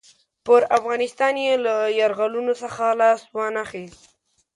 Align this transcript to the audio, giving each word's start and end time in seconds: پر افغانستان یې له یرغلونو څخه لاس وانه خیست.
پر 0.45 0.61
افغانستان 0.77 1.33
یې 1.45 1.53
له 1.65 1.75
یرغلونو 1.99 2.53
څخه 2.61 2.83
لاس 3.01 3.21
وانه 3.35 3.63
خیست. 3.71 4.03